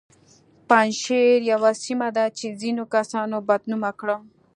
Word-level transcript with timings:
پنجشیر 0.69 1.39
یوه 1.51 1.71
سیمه 1.83 2.09
ده 2.15 2.25
چې 2.37 2.47
ځینو 2.61 2.83
کسانو 2.93 3.37
بد 3.47 3.61
نومه 3.71 3.91
کړه 3.99 4.15